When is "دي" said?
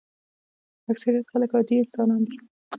2.29-2.37